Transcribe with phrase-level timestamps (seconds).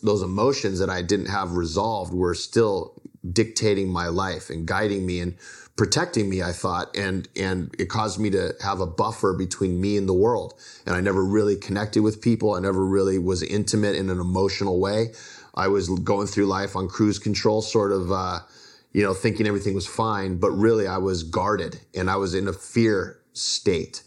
[0.00, 3.00] those emotions that I didn't have resolved were still
[3.32, 5.36] dictating my life and guiding me and
[5.76, 9.96] protecting me, I thought, and and it caused me to have a buffer between me
[9.96, 10.54] and the world.
[10.86, 12.54] And I never really connected with people.
[12.54, 15.12] I never really was intimate in an emotional way.
[15.54, 18.40] I was going through life on cruise control, sort of, uh,
[18.92, 22.48] you know, thinking everything was fine, but really I was guarded and I was in
[22.48, 24.02] a fear state.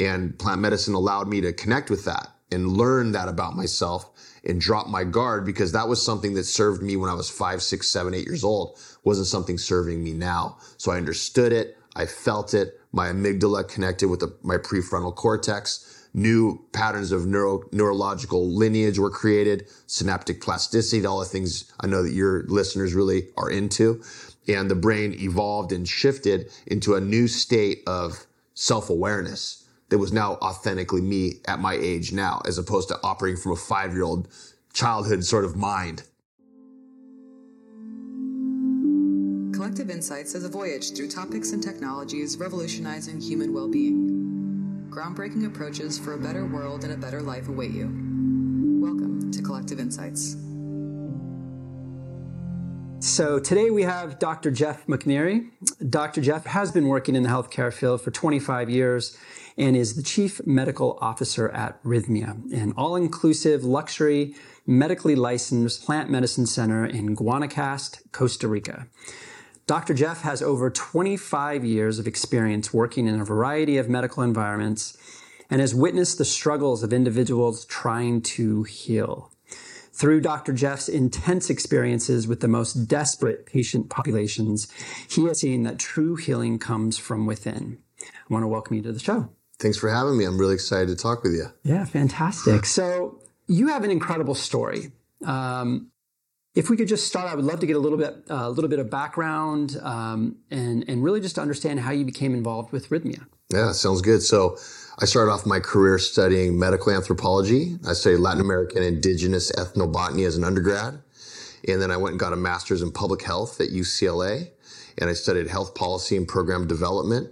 [0.00, 4.10] And plant medicine allowed me to connect with that and learn that about myself
[4.48, 7.62] and drop my guard because that was something that served me when I was five,
[7.62, 8.78] six, seven, eight years old.
[9.04, 10.56] Wasn't something serving me now.
[10.78, 11.76] So I understood it.
[11.94, 12.80] I felt it.
[12.92, 16.08] My amygdala connected with the, my prefrontal cortex.
[16.14, 22.02] New patterns of neuro, neurological lineage were created, synaptic plasticity, all the things I know
[22.02, 24.02] that your listeners really are into.
[24.48, 29.57] And the brain evolved and shifted into a new state of self awareness
[29.88, 33.56] that was now authentically me at my age now, as opposed to operating from a
[33.56, 34.28] five year old
[34.72, 36.02] childhood sort of mind.
[39.54, 44.88] Collective Insights is a voyage through topics and technologies revolutionizing human well being.
[44.90, 47.86] Groundbreaking approaches for a better world and a better life await you.
[48.80, 50.47] Welcome to Collective Insights.
[53.00, 54.50] So today we have Dr.
[54.50, 55.50] Jeff McNairy.
[55.88, 56.20] Dr.
[56.20, 59.16] Jeff has been working in the healthcare field for 25 years
[59.56, 64.34] and is the Chief Medical Officer at Rythmia, an all inclusive luxury
[64.66, 68.88] medically licensed plant medicine center in Guanacaste, Costa Rica.
[69.68, 69.94] Dr.
[69.94, 74.96] Jeff has over 25 years of experience working in a variety of medical environments
[75.48, 79.30] and has witnessed the struggles of individuals trying to heal.
[79.98, 80.52] Through Dr.
[80.52, 84.68] Jeff's intense experiences with the most desperate patient populations,
[85.08, 87.78] he has seen that true healing comes from within.
[88.00, 89.28] I want to welcome you to the show.
[89.58, 90.24] Thanks for having me.
[90.24, 91.46] I'm really excited to talk with you.
[91.64, 92.64] Yeah, fantastic.
[92.64, 94.92] so you have an incredible story.
[95.24, 95.90] Um,
[96.54, 98.48] if we could just start, I would love to get a little bit, a uh,
[98.50, 102.70] little bit of background, um, and and really just to understand how you became involved
[102.70, 103.26] with Rythmia.
[103.52, 104.22] Yeah, sounds good.
[104.22, 104.58] So,
[105.00, 107.76] I started off my career studying medical anthropology.
[107.86, 111.00] I studied Latin American indigenous ethnobotany as an undergrad,
[111.68, 114.50] and then I went and got a master's in public health at UCLA
[115.00, 117.30] and I studied health policy and program development.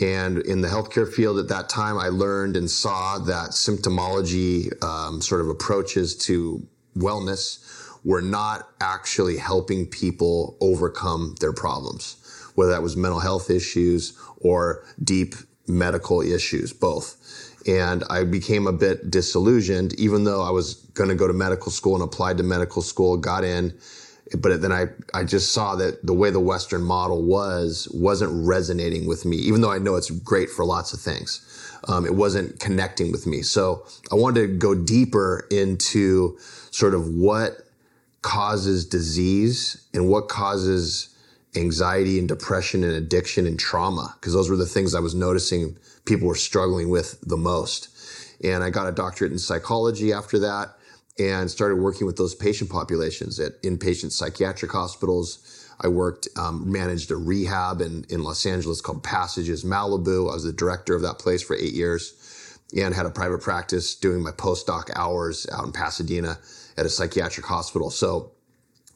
[0.00, 5.20] And in the healthcare field at that time, I learned and saw that symptomology um,
[5.20, 7.64] sort of approaches to wellness
[8.04, 12.16] were not actually helping people overcome their problems,
[12.54, 15.34] whether that was mental health issues or deep
[15.68, 17.16] medical issues, both.
[17.66, 21.70] And I became a bit disillusioned, even though I was going to go to medical
[21.70, 23.74] school and applied to medical school, got in,
[24.36, 29.06] but then I, I just saw that the way the Western model was wasn't resonating
[29.06, 31.44] with me, even though I know it's great for lots of things.
[31.86, 33.42] Um, it wasn't connecting with me.
[33.42, 36.36] So I wanted to go deeper into
[36.70, 37.62] sort of what
[38.22, 41.14] causes disease and what causes
[41.56, 45.76] anxiety and depression and addiction and trauma, because those were the things I was noticing
[46.04, 47.88] people were struggling with the most.
[48.42, 50.76] And I got a doctorate in psychology after that
[51.18, 55.66] and started working with those patient populations at inpatient psychiatric hospitals.
[55.80, 60.30] I worked, um, managed a rehab in, in Los Angeles called Passages Malibu.
[60.30, 62.14] I was the director of that place for eight years
[62.76, 66.38] and had a private practice doing my postdoc hours out in Pasadena
[66.76, 67.90] at a psychiatric hospital.
[67.90, 68.32] So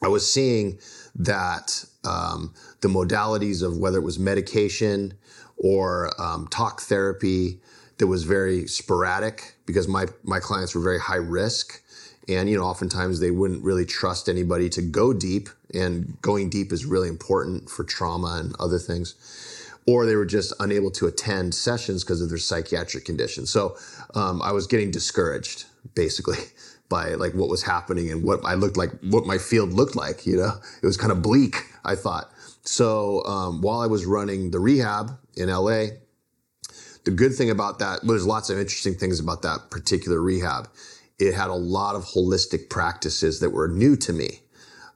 [0.01, 0.79] I was seeing
[1.15, 5.13] that um, the modalities of whether it was medication
[5.57, 7.59] or um, talk therapy
[7.97, 11.83] that was very sporadic because my, my clients were very high risk
[12.27, 15.49] and, you know, oftentimes they wouldn't really trust anybody to go deep.
[15.73, 19.15] And going deep is really important for trauma and other things.
[19.85, 23.45] Or they were just unable to attend sessions because of their psychiatric condition.
[23.45, 23.75] So
[24.15, 25.65] um, I was getting discouraged,
[25.95, 26.37] basically,
[26.89, 30.25] by like what was happening and what I looked like, what my field looked like.
[30.25, 32.31] You know, it was kind of bleak, I thought.
[32.63, 35.85] So um, while I was running the rehab in LA,
[37.03, 40.69] the good thing about that, well, there's lots of interesting things about that particular rehab
[41.19, 44.41] it had a lot of holistic practices that were new to me.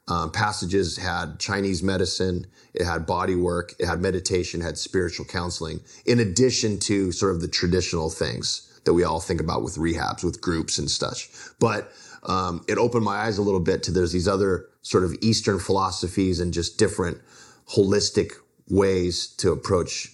[0.07, 5.25] Um, passages had Chinese medicine, it had body work, it had meditation, it had spiritual
[5.25, 9.75] counseling, in addition to sort of the traditional things that we all think about with
[9.75, 11.30] rehabs, with groups and such.
[11.60, 11.92] But
[12.24, 15.60] um, it opened my eyes a little bit to there's these other sort of Eastern
[15.60, 17.18] philosophies and just different
[17.75, 18.31] holistic
[18.69, 20.13] ways to approach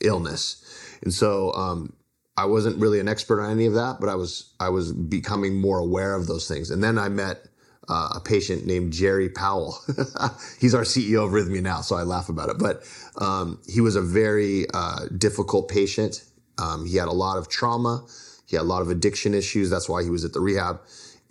[0.00, 0.64] illness.
[1.02, 1.92] And so um,
[2.34, 5.60] I wasn't really an expert on any of that, but I was I was becoming
[5.60, 6.70] more aware of those things.
[6.70, 7.46] And then I met
[7.90, 9.78] uh, a patient named Gerry Powell.
[10.58, 12.58] He's our CEO of Rythmia now, so I laugh about it.
[12.58, 12.84] But
[13.18, 16.24] um, he was a very uh, difficult patient.
[16.58, 18.06] Um, he had a lot of trauma.
[18.46, 19.68] He had a lot of addiction issues.
[19.68, 20.80] That's why he was at the rehab.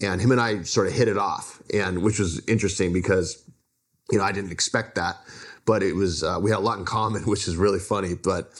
[0.01, 3.43] And him and I sort of hit it off, and which was interesting because
[4.11, 5.17] you know I didn't expect that,
[5.65, 8.13] but it was uh, we had a lot in common, which is really funny.
[8.15, 8.51] But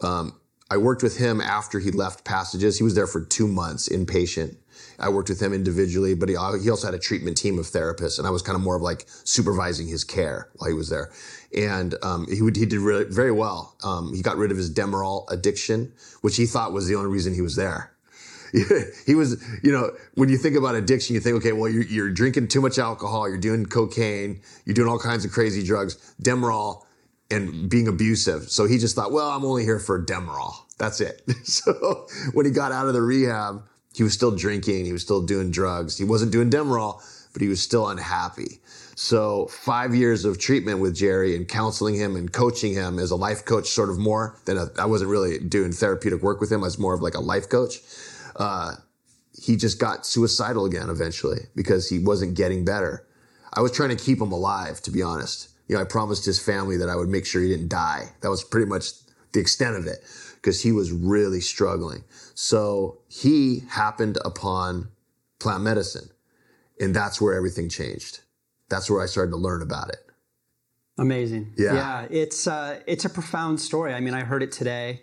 [0.00, 0.38] um,
[0.70, 2.78] I worked with him after he left Passages.
[2.78, 4.56] He was there for two months inpatient.
[4.98, 8.18] I worked with him individually, but he, he also had a treatment team of therapists,
[8.18, 11.10] and I was kind of more of like supervising his care while he was there.
[11.56, 13.76] And um, he, would, he did really, very well.
[13.82, 17.34] Um, he got rid of his Demerol addiction, which he thought was the only reason
[17.34, 17.91] he was there.
[19.06, 22.10] he was, you know, when you think about addiction, you think, okay, well, you're, you're
[22.10, 26.84] drinking too much alcohol, you're doing cocaine, you're doing all kinds of crazy drugs, Demerol,
[27.30, 28.50] and being abusive.
[28.50, 30.52] So he just thought, well, I'm only here for Demerol.
[30.76, 31.22] That's it.
[31.44, 33.62] so when he got out of the rehab,
[33.94, 35.96] he was still drinking, he was still doing drugs.
[35.96, 37.00] He wasn't doing Demerol,
[37.32, 38.60] but he was still unhappy.
[38.94, 43.16] So five years of treatment with Gerry and counseling him and coaching him as a
[43.16, 46.60] life coach, sort of more than a, I wasn't really doing therapeutic work with him.
[46.60, 47.80] I was more of like a life coach
[48.36, 48.74] uh,
[49.40, 53.06] he just got suicidal again eventually because he wasn't getting better.
[53.52, 55.48] I was trying to keep him alive, to be honest.
[55.68, 58.10] You know, I promised his family that I would make sure he didn't die.
[58.20, 58.90] That was pretty much
[59.32, 59.98] the extent of it
[60.36, 62.04] because he was really struggling.
[62.34, 64.88] So he happened upon
[65.38, 66.10] plant medicine,
[66.80, 68.20] and that's where everything changed.
[68.68, 70.04] That's where I started to learn about it.
[70.98, 71.54] Amazing.
[71.56, 71.74] Yeah.
[71.74, 72.06] Yeah.
[72.10, 73.94] It's uh, it's a profound story.
[73.94, 75.02] I mean, I heard it today.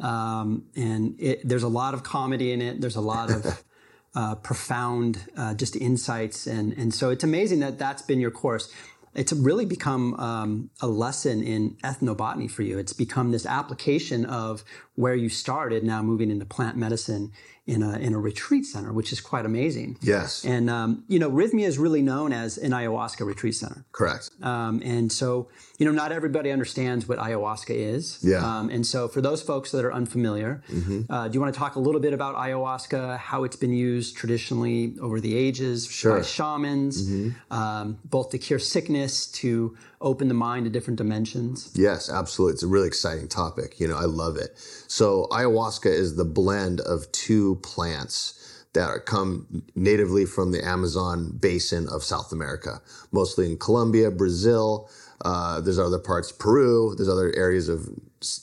[0.00, 2.80] Um, and it, there's a lot of comedy in it.
[2.80, 3.64] There's a lot of
[4.14, 8.72] uh, profound uh, just insights, and and so it's amazing that that's been your course.
[9.14, 12.78] It's really become um, a lesson in ethnobotany for you.
[12.78, 14.64] It's become this application of
[14.96, 17.32] where you started, now moving into plant medicine
[17.66, 19.96] in a in a retreat center, which is quite amazing.
[20.02, 20.44] Yes.
[20.44, 23.86] And um, you know, Rythmia is really known as an ayahuasca retreat center.
[23.92, 24.30] Correct.
[24.42, 25.48] Um, and so,
[25.78, 28.18] you know, not everybody understands what ayahuasca is.
[28.22, 28.44] Yeah.
[28.44, 31.10] Um, and so, for those folks that are unfamiliar, mm-hmm.
[31.10, 34.14] uh, do you want to talk a little bit about ayahuasca, how it's been used
[34.16, 36.18] traditionally over the ages sure.
[36.18, 37.52] by shamans, mm-hmm.
[37.52, 39.74] um, both to cure sickness, to
[40.04, 41.72] open the mind to different dimensions?
[41.74, 42.54] Yes, absolutely.
[42.54, 43.80] It's a really exciting topic.
[43.80, 44.56] You know, I love it.
[44.86, 48.40] So, ayahuasca is the blend of two plants
[48.74, 52.80] that are, come natively from the Amazon basin of South America,
[53.12, 54.90] mostly in Colombia, Brazil.
[55.24, 56.94] Uh, there's other parts, Peru.
[56.96, 57.88] There's other areas of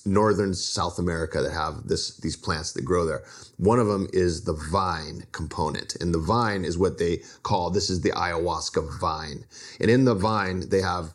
[0.06, 3.24] northern South America that have this these plants that grow there.
[3.58, 7.90] One of them is the vine component, and the vine is what they call this
[7.90, 9.46] is the ayahuasca vine.
[9.80, 11.14] And in the vine, they have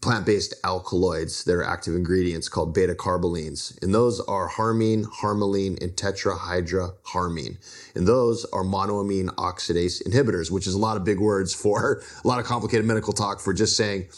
[0.00, 5.92] plant-based alkaloids that are active ingredients called beta carbolines and those are harmine harmaline and
[5.96, 7.56] tetrahydroharmine.
[7.96, 12.28] And those are monoamine oxidase inhibitors which is a lot of big words for a
[12.28, 14.08] lot of complicated medical talk for just saying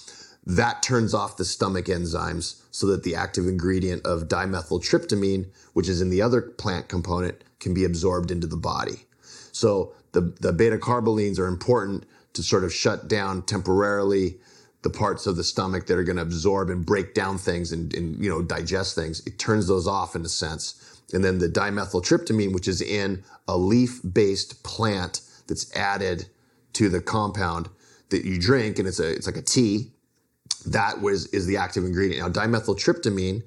[0.46, 6.00] that turns off the stomach enzymes so that the active ingredient of dimethyltryptamine which is
[6.02, 9.06] in the other plant component can be absorbed into the body.
[9.52, 14.38] So the, the beta carbolines are important to sort of shut down temporarily
[14.82, 17.94] the parts of the stomach that are going to absorb and break down things and,
[17.94, 21.02] and, you know digest things it turns those off in a sense.
[21.12, 26.26] And then the dimethyltryptamine which is in a leaf-based plant that's added
[26.74, 27.68] to the compound
[28.10, 29.90] that you drink and it's a it's like a tea
[30.66, 32.34] that was is the active ingredient.
[32.34, 33.42] Now dimethyltryptamine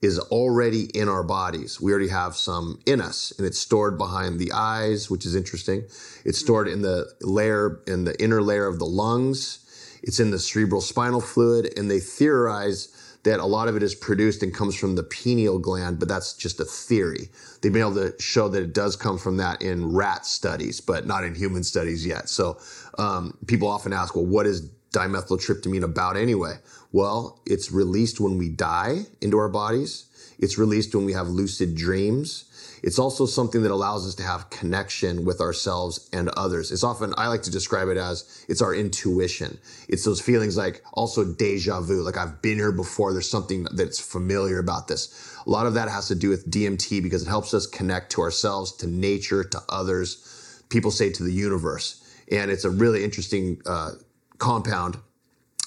[0.00, 1.80] is already in our bodies.
[1.80, 5.82] We already have some in us and it's stored behind the eyes which is interesting.
[6.24, 9.64] It's stored in the layer in the inner layer of the lungs
[10.02, 13.94] it's in the cerebral spinal fluid, and they theorize that a lot of it is
[13.94, 17.28] produced and comes from the pineal gland, but that's just a theory.
[17.60, 21.06] They've been able to show that it does come from that in rat studies, but
[21.06, 22.28] not in human studies yet.
[22.28, 22.58] So
[22.96, 26.54] um, people often ask, well, what is dimethyltryptamine about anyway?
[26.92, 30.06] Well, it's released when we die into our bodies.
[30.38, 32.44] It's released when we have lucid dreams.
[32.82, 36.70] It's also something that allows us to have connection with ourselves and others.
[36.70, 39.58] It's often, I like to describe it as it's our intuition.
[39.88, 43.12] It's those feelings like also deja vu, like I've been here before.
[43.12, 45.36] There's something that's familiar about this.
[45.46, 48.20] A lot of that has to do with DMT because it helps us connect to
[48.20, 50.62] ourselves, to nature, to others.
[50.68, 52.04] People say to the universe.
[52.30, 53.92] And it's a really interesting uh,
[54.38, 54.98] compound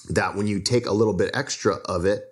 [0.09, 2.30] that when you take a little bit extra of it,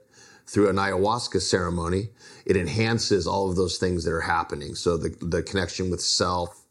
[0.50, 2.10] through an ayahuasca ceremony,
[2.44, 4.74] it enhances all of those things that are happening.
[4.74, 6.66] So the, the connection with self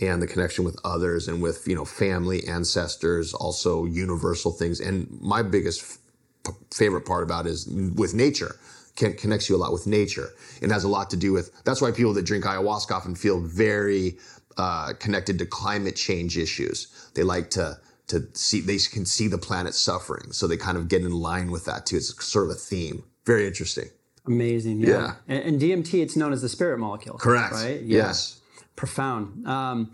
[0.00, 4.80] and the connection with others and with, you know, family, ancestors, also universal things.
[4.80, 6.00] And my biggest
[6.48, 8.56] f- favorite part about is with nature.
[8.96, 10.30] Can, connects you a lot with nature.
[10.60, 13.40] It has a lot to do with, that's why people that drink ayahuasca often feel
[13.40, 14.18] very
[14.58, 17.10] uh, connected to climate change issues.
[17.14, 20.32] They like to, to see, they can see the planet suffering.
[20.32, 21.96] So they kind of get in line with that too.
[21.98, 23.04] It's sort of a theme.
[23.24, 23.88] Very interesting.
[24.26, 24.80] Amazing.
[24.80, 24.88] Yeah.
[24.88, 25.14] yeah.
[25.28, 27.18] And, and, DMT, it's known as the spirit molecule.
[27.18, 27.54] Correct.
[27.54, 27.80] Right?
[27.82, 28.06] Yeah.
[28.06, 28.40] Yes.
[28.76, 29.46] Profound.
[29.46, 29.90] Um,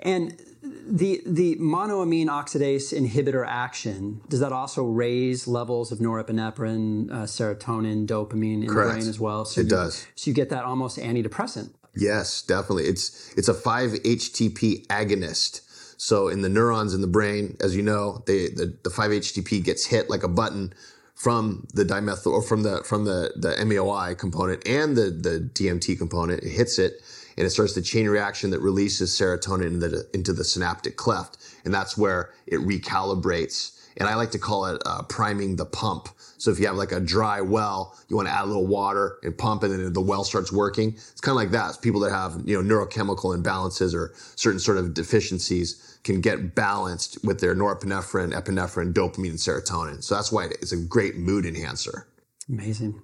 [0.00, 7.14] And the the monoamine oxidase inhibitor action does that also raise levels of norepinephrine, uh,
[7.24, 8.88] serotonin, dopamine in Correct.
[8.88, 9.44] the brain as well?
[9.44, 10.06] So It you, does.
[10.14, 11.70] So you get that almost antidepressant.
[11.94, 12.84] Yes, definitely.
[12.84, 15.62] It's it's a 5-HTP agonist.
[15.96, 19.86] So in the neurons in the brain, as you know, they, the the 5-HTP gets
[19.86, 20.74] hit like a button
[21.16, 25.98] from the dimethyl or from the from the the MAOI component and the the DMT
[25.98, 26.44] component.
[26.44, 27.02] It hits it
[27.36, 31.36] and it starts the chain reaction that releases serotonin into the, into the synaptic cleft,
[31.64, 33.72] and that's where it recalibrates.
[33.98, 36.08] And I like to call it uh, priming the pump.
[36.38, 39.18] So if you have like a dry well, you want to add a little water
[39.22, 40.94] and pump, and then the well starts working.
[40.94, 41.68] It's kind of like that.
[41.70, 46.54] It's people that have you know neurochemical imbalances or certain sort of deficiencies can get
[46.54, 50.02] balanced with their norepinephrine, epinephrine, dopamine, and serotonin.
[50.04, 52.06] So that's why it's a great mood enhancer.
[52.48, 53.02] Amazing.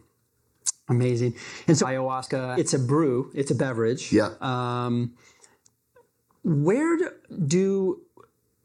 [0.89, 1.35] Amazing.
[1.67, 4.13] And so ayahuasca, it's a brew, it's a beverage.
[4.13, 4.35] Yeah.
[4.41, 5.15] Um,
[6.45, 8.01] where do- do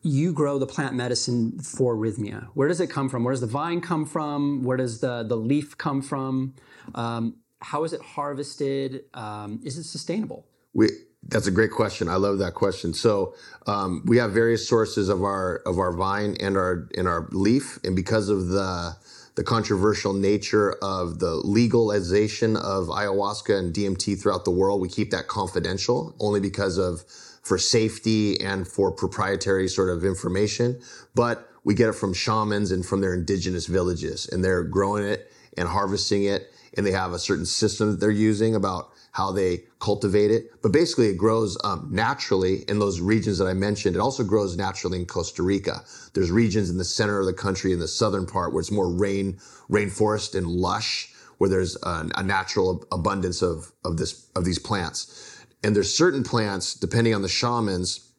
[0.08, 2.48] you grow the plant medicine for Rythmia?
[2.54, 3.24] Where does it come from?
[3.24, 4.64] Where does the vine come from?
[4.64, 6.56] Where does the, the leaf come from?
[6.96, 9.06] Um, how is it harvested?
[9.14, 10.46] Um, is it sustainable?
[10.74, 10.90] We,
[11.24, 12.08] that's a great question.
[12.08, 12.94] I love that question.
[12.94, 13.36] So
[13.66, 17.80] um, we have various sources of our of our vine and our and our leaf,
[17.84, 18.96] and because of the
[19.36, 25.12] the controversial nature of the legalization of ayahuasca and DMT throughout the world, we keep
[25.12, 27.04] that confidential only because of
[27.48, 30.80] for safety and for proprietary sort of information.
[31.16, 35.32] But we get it from shamans and from their indigenous villages, and they're growing it
[35.58, 39.64] and harvesting it, and they have a certain system that they're using about how they
[39.80, 40.62] cultivate it.
[40.62, 43.96] But basically, it grows um, naturally in those regions that I mentioned.
[43.96, 45.84] It also grows naturally in Costa Rica.
[46.14, 48.90] There's regions in the center of the country, in the southern part, where it's more
[48.90, 49.40] rain,
[49.70, 55.27] rainforest and lush, where there's a, a natural abundance of of this of these plants.
[55.64, 58.12] And there's certain plants, depending on the shamans,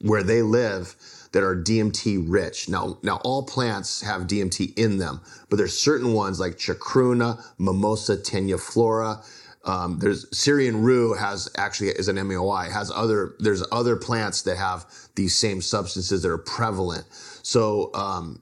[0.00, 0.94] where they live
[1.32, 2.68] that are DMT rich.
[2.68, 5.20] Now, now all plants have DMT in them,
[5.50, 9.24] but there's certain ones like chacruna, mimosa tenuiflora.
[9.64, 14.56] Um, there's Syrian rue has actually is an MOI Has other there's other plants that
[14.56, 17.04] have these same substances that are prevalent.
[17.42, 18.40] So um,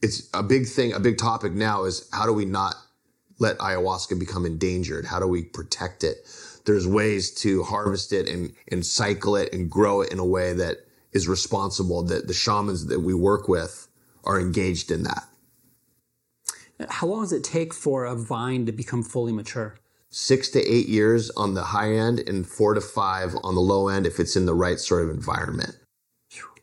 [0.00, 0.92] it's a big thing.
[0.92, 2.76] A big topic now is how do we not
[3.38, 5.04] let ayahuasca become endangered?
[5.04, 6.18] How do we protect it?
[6.64, 10.52] There's ways to harvest it and, and cycle it and grow it in a way
[10.52, 13.88] that is responsible, that the shamans that we work with
[14.24, 15.24] are engaged in that.
[16.88, 19.78] How long does it take for a vine to become fully mature?
[20.10, 23.88] Six to eight years on the high end and four to five on the low
[23.88, 25.76] end if it's in the right sort of environment.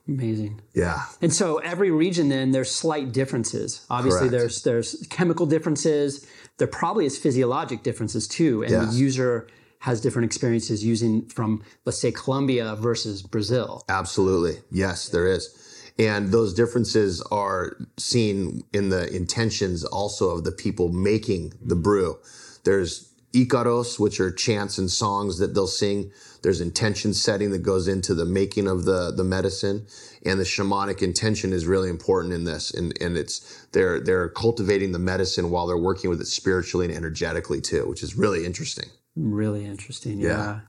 [0.10, 0.60] Amazing.
[0.74, 1.04] Yeah.
[1.22, 3.86] And so every region then there's slight differences.
[3.92, 4.32] Obviously Correct.
[4.32, 6.26] there's there's chemical differences.
[6.58, 8.64] There probably is physiologic differences too.
[8.64, 9.48] And the user
[9.80, 13.84] has different experiences using from let's say Colombia versus Brazil.
[13.90, 14.62] Absolutely.
[14.72, 15.56] Yes, there is.
[15.98, 22.18] And those differences are seen in the intentions also of the people making the brew.
[22.64, 26.12] There's Icaros, which are chants and songs that they'll sing.
[26.42, 29.88] There's intention setting that goes into the making of the, the medicine.
[30.26, 32.72] And the shamanic intention is really important in this.
[32.72, 36.96] And, and it's, they're, they're cultivating the medicine while they're working with it spiritually and
[36.96, 38.90] energetically too, which is really interesting.
[39.20, 40.20] Really interesting.
[40.20, 40.28] Yeah.
[40.30, 40.60] Yeah.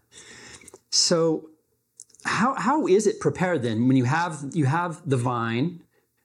[0.91, 1.51] So
[2.25, 3.87] how how is it prepared then?
[3.89, 5.81] When you have you have the vine,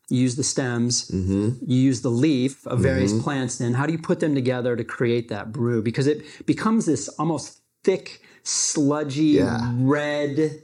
[0.10, 1.63] you use the stems, Mm-hmm.
[1.72, 3.58] you use the leaf of various plants.
[3.58, 5.82] Then how do you put them together to create that brew?
[5.82, 9.72] Because it becomes this almost thick, sludgy, Yeah.
[9.77, 10.62] red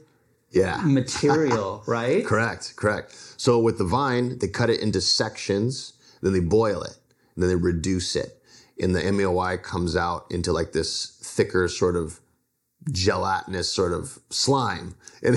[0.50, 0.82] Yeah.
[0.84, 2.26] material, right?
[2.26, 3.14] Correct, correct.
[3.36, 6.96] So with the vine, they cut it into sections, then they boil it,
[7.34, 8.41] and then they reduce it.
[8.80, 12.20] And the MAOI comes out into like this thicker sort of
[12.90, 14.94] gelatinous sort of slime.
[15.24, 15.36] And,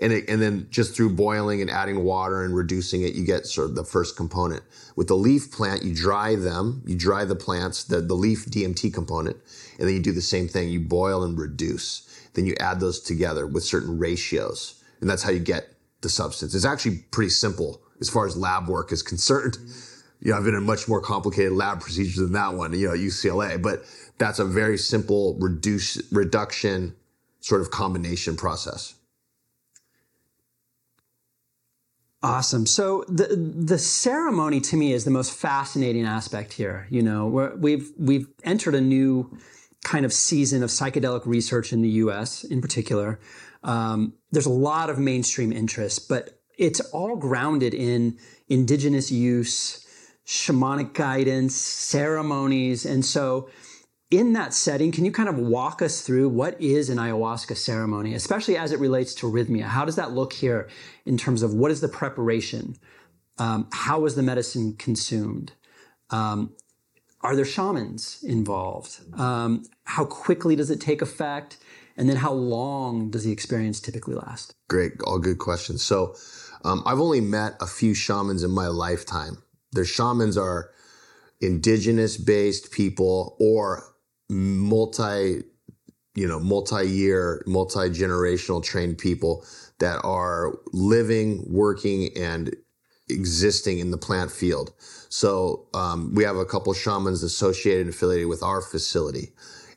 [0.00, 3.46] and, it, and then just through boiling and adding water and reducing it, you get
[3.46, 4.62] sort of the first component.
[4.94, 8.94] With the leaf plant, you dry them, you dry the plants, the, the leaf DMT
[8.94, 9.36] component,
[9.76, 10.68] and then you do the same thing.
[10.68, 12.08] You boil and reduce.
[12.34, 14.80] Then you add those together with certain ratios.
[15.00, 16.54] And that's how you get the substance.
[16.54, 19.54] It's actually pretty simple as far as lab work is concerned.
[19.54, 19.87] Mm-hmm.
[20.20, 22.94] You know, I've been in much more complicated lab procedures than that one, you know,
[22.94, 23.84] at UCLA, but
[24.18, 26.94] that's a very simple reduce, reduction
[27.40, 28.94] sort of combination process.
[32.20, 32.66] Awesome.
[32.66, 36.88] So the the ceremony to me is the most fascinating aspect here.
[36.90, 39.38] You know, we're, we've we've entered a new
[39.84, 42.42] kind of season of psychedelic research in the U.S.
[42.42, 43.20] in particular.
[43.62, 49.86] Um, there's a lot of mainstream interest, but it's all grounded in indigenous use,
[50.28, 53.48] shamanic guidance, ceremonies, and so
[54.10, 58.14] in that setting, can you kind of walk us through what is an ayahuasca ceremony,
[58.14, 59.64] especially as it relates to Rythmia?
[59.64, 60.68] How does that look here
[61.06, 62.76] in terms of what is the preparation?
[63.38, 65.52] Um, how is the medicine consumed?
[66.10, 66.54] Um,
[67.20, 69.00] are there shamans involved?
[69.18, 71.56] Um, how quickly does it take effect?
[71.96, 74.54] And then how long does the experience typically last?
[74.68, 75.82] Great, all good questions.
[75.82, 76.14] So
[76.64, 79.42] um, I've only met a few shamans in my lifetime.
[79.72, 80.70] Their shamans are
[81.40, 83.84] indigenous based people or
[84.28, 85.42] multi
[86.14, 89.44] you know multi-year multi-generational trained people
[89.78, 92.56] that are living working and
[93.08, 94.72] existing in the plant field.
[95.08, 99.32] So um, we have a couple shamans associated and affiliated with our facility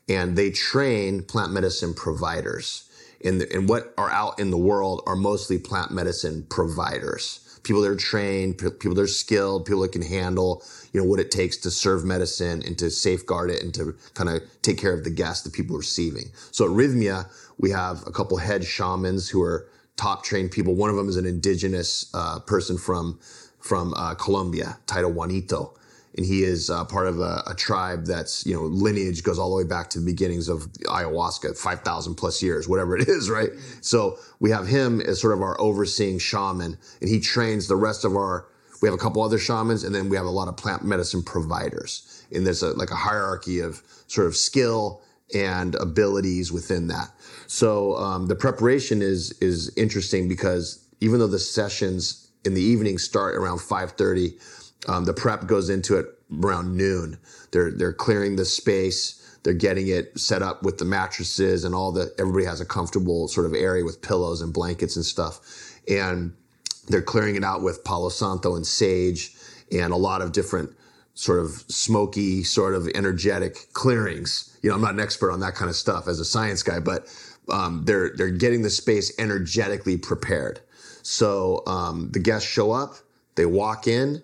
[0.08, 2.88] and they train plant medicine providers.
[3.24, 7.82] And, the, and what are out in the world are mostly plant medicine providers people
[7.82, 11.30] that are trained people that are skilled people that can handle you know what it
[11.30, 15.04] takes to serve medicine and to safeguard it and to kind of take care of
[15.04, 16.30] the guests the people receiving.
[16.50, 20.74] So at Rythmia, we have a couple head shamans who are top trained people.
[20.74, 23.18] One of them is an indigenous uh, person from
[23.58, 25.74] from uh, Colombia Taita Juanito
[26.16, 29.50] and he is uh, part of a, a, tribe that's you know lineage goes all
[29.50, 33.50] the way back to the beginnings of ayahuasca 5000 plus years whatever it is right
[33.80, 38.04] so we have him as sort of our overseeing shaman and he trains the rest
[38.04, 38.46] of our
[38.82, 41.22] we have a couple other shamans, and then we have a lot of plant medicine
[41.22, 42.24] providers.
[42.34, 45.00] And there's a, like a hierarchy of sort of skill
[45.32, 47.10] and abilities within that.
[47.46, 52.98] So um, the preparation is is interesting because even though the sessions in the evening
[52.98, 54.34] start around 5:30,
[54.88, 56.06] um, the prep goes into it
[56.42, 57.18] around noon.
[57.50, 59.18] They're they're clearing the space.
[59.42, 62.12] They're getting it set up with the mattresses and all the.
[62.18, 65.40] Everybody has a comfortable sort of area with pillows and blankets and stuff.
[65.88, 66.34] And
[66.88, 69.34] they're clearing it out with Palo Santo and sage
[69.70, 70.70] and a lot of different
[71.14, 74.56] sort of smoky, sort of energetic clearings.
[74.62, 76.80] You know, I'm not an expert on that kind of stuff as a science guy,
[76.80, 77.06] but
[77.50, 80.60] um, they're they're getting the space energetically prepared.
[81.02, 82.96] So um, the guests show up,
[83.34, 84.22] they walk in,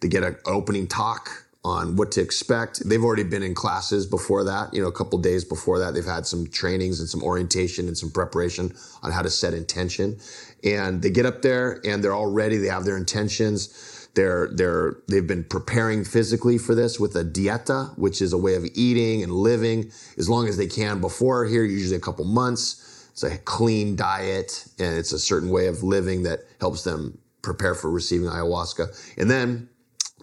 [0.00, 2.88] they get an opening talk on what to expect.
[2.88, 5.94] They've already been in classes before that, you know, a couple days before that.
[5.94, 10.20] They've had some trainings and some orientation and some preparation on how to set intention.
[10.62, 12.56] And they get up there and they're all ready.
[12.56, 14.08] They have their intentions.
[14.14, 18.54] They're, they're, they've been preparing physically for this with a dieta, which is a way
[18.54, 23.08] of eating and living as long as they can before here, usually a couple months.
[23.10, 27.74] It's a clean diet and it's a certain way of living that helps them prepare
[27.74, 29.14] for receiving ayahuasca.
[29.18, 29.68] And then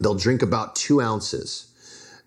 [0.04, 1.68] they'll drink about two ounces.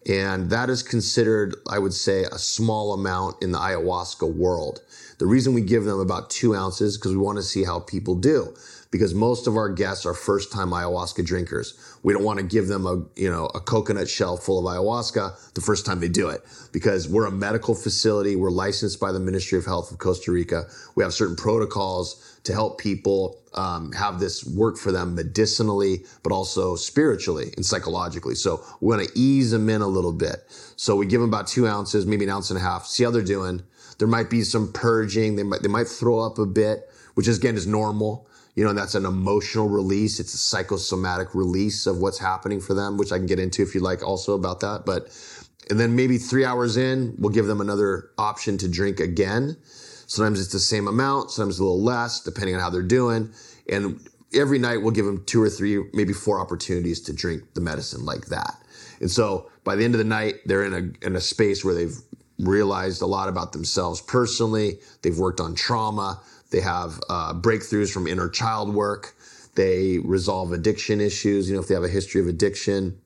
[0.08, 4.80] And that is considered, I would say, a small amount in the ayahuasca world.
[5.18, 8.14] The reason we give them about two ounces because we want to see how people
[8.14, 8.54] do.
[8.92, 11.74] Because most of our guests are first time ayahuasca drinkers.
[12.04, 15.54] We don't want to give them a, you know, a coconut shell full of ayahuasca
[15.54, 18.36] the first time they do it because we're a medical facility.
[18.36, 20.66] We're licensed by the Ministry of Health of Costa Rica.
[20.94, 26.32] We have certain protocols to help people um, have this work for them medicinally, but
[26.32, 28.34] also spiritually and psychologically.
[28.34, 30.44] So we want to ease them in a little bit.
[30.76, 33.10] So we give them about two ounces, maybe an ounce and a half, see how
[33.10, 33.62] they're doing.
[33.98, 35.36] There might be some purging.
[35.36, 38.28] They might, they might throw up a bit, which is, again is normal.
[38.54, 40.20] You know, and that's an emotional release.
[40.20, 43.74] It's a psychosomatic release of what's happening for them, which I can get into if
[43.74, 44.86] you'd like also about that.
[44.86, 45.08] But,
[45.68, 49.56] and then maybe three hours in, we'll give them another option to drink again.
[50.06, 53.32] Sometimes it's the same amount, sometimes a little less, depending on how they're doing.
[53.68, 54.00] And
[54.32, 58.04] every night we'll give them two or three, maybe four opportunities to drink the medicine
[58.04, 58.56] like that.
[59.00, 61.74] And so by the end of the night, they're in a, in a space where
[61.74, 61.96] they've
[62.38, 64.78] realized a lot about themselves personally.
[65.02, 66.20] They've worked on trauma.
[66.50, 69.14] They have uh, breakthroughs from inner child work.
[69.54, 71.48] They resolve addiction issues.
[71.48, 73.00] You know, if they have a history of addiction,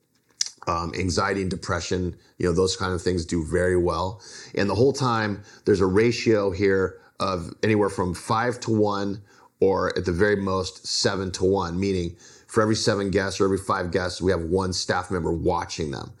[0.67, 4.21] um, anxiety and depression, you know, those kind of things do very well.
[4.55, 9.21] And the whole time, there's a ratio here of anywhere from five to one,
[9.59, 12.15] or at the very most, seven to one, meaning
[12.47, 16.11] for every seven guests or every five guests, we have one staff member watching them.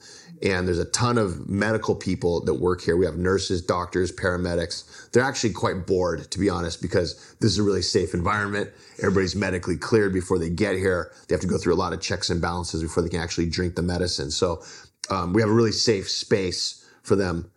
[0.43, 2.97] And there's a ton of medical people that work here.
[2.97, 5.11] We have nurses, doctors, paramedics.
[5.11, 8.71] They're actually quite bored, to be honest, because this is a really safe environment.
[8.97, 11.11] Everybody's medically cleared before they get here.
[11.27, 13.49] They have to go through a lot of checks and balances before they can actually
[13.49, 14.31] drink the medicine.
[14.31, 14.63] So
[15.09, 17.51] um, we have a really safe space for them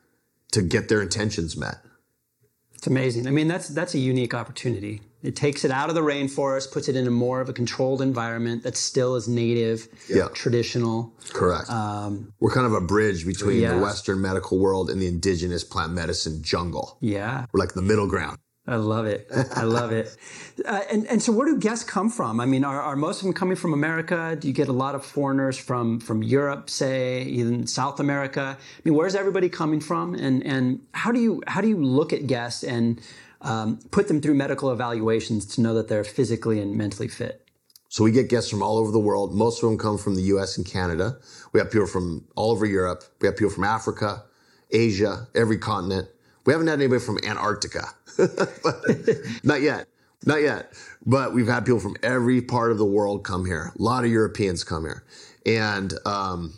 [0.52, 1.76] to get their intentions met.
[2.84, 3.26] It's amazing.
[3.26, 5.00] I mean, that's that's a unique opportunity.
[5.22, 8.02] It takes it out of the rainforest, puts it in a more of a controlled
[8.02, 10.28] environment that still is native, yeah.
[10.34, 11.10] traditional.
[11.32, 11.70] Correct.
[11.70, 13.72] Um, We're kind of a bridge between yeah.
[13.72, 16.98] the Western medical world and the indigenous plant medicine jungle.
[17.00, 17.46] Yeah.
[17.52, 18.36] We're like the middle ground.
[18.66, 19.28] I love it.
[19.54, 20.16] I love it.
[20.64, 22.38] Uh, and, and so where do guests come from?
[22.38, 24.36] I mean, are, are most of them coming from America?
[24.38, 28.56] Do you get a lot of foreigners from, from Europe, say, even South America?
[28.56, 30.14] I mean, where's everybody coming from?
[30.14, 33.00] And, and how do you, how do you look at guests and
[33.40, 37.44] um, put them through medical evaluations to know that they're physically and mentally fit?
[37.88, 39.34] So we get guests from all over the world.
[39.34, 41.18] Most of them come from the US and Canada.
[41.52, 43.02] We have people from all over Europe.
[43.20, 44.22] We have people from Africa,
[44.70, 46.08] Asia, every continent.
[46.44, 47.88] We haven't had anybody from Antarctica.
[49.44, 49.86] not yet.
[50.26, 50.72] Not yet.
[51.04, 53.72] But we've had people from every part of the world come here.
[53.78, 55.04] A lot of Europeans come here.
[55.46, 56.54] And um,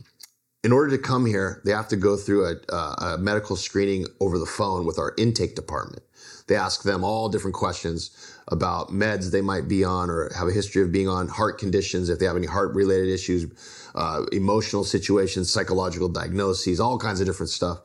[0.62, 4.38] in order to come here, they have to go through a, a, medical screening over
[4.38, 6.03] the phone with our intake department.
[6.49, 10.53] They ask them all different questions about meds they might be on or have a
[10.53, 13.46] history of being on, heart conditions, if they have any heart related issues,
[13.94, 17.81] uh, emotional situations, psychological diagnoses, all kinds of different stuff.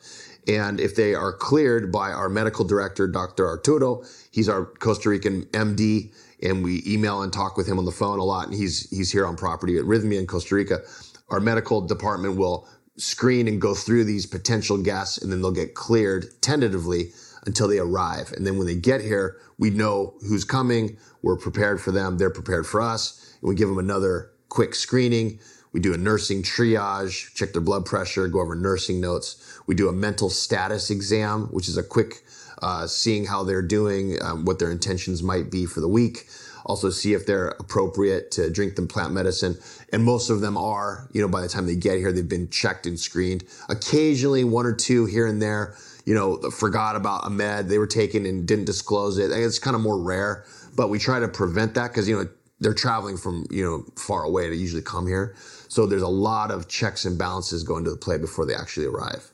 [0.47, 3.47] And if they are cleared by our medical director, Dr.
[3.47, 7.91] Arturo, he's our Costa Rican MD, and we email and talk with him on the
[7.91, 8.47] phone a lot.
[8.47, 10.79] And he's he's here on property at Rythmia in Costa Rica.
[11.29, 15.75] Our medical department will screen and go through these potential guests, and then they'll get
[15.75, 17.11] cleared tentatively
[17.45, 18.31] until they arrive.
[18.35, 20.97] And then when they get here, we know who's coming.
[21.21, 22.17] We're prepared for them.
[22.17, 23.35] They're prepared for us.
[23.41, 25.39] And we give them another quick screening.
[25.73, 29.59] We do a nursing triage, check their blood pressure, go over nursing notes.
[29.67, 32.23] We do a mental status exam, which is a quick
[32.61, 36.27] uh, seeing how they're doing, um, what their intentions might be for the week.
[36.65, 39.57] Also, see if they're appropriate to drink the plant medicine.
[39.91, 42.49] And most of them are, you know, by the time they get here, they've been
[42.49, 43.45] checked and screened.
[43.67, 47.87] Occasionally, one or two here and there, you know, forgot about a med they were
[47.87, 49.31] taking and didn't disclose it.
[49.31, 52.29] It's kind of more rare, but we try to prevent that because, you know,
[52.61, 55.35] they're traveling from, you know, far away to usually come here.
[55.67, 58.85] So there's a lot of checks and balances going to the play before they actually
[58.85, 59.31] arrive.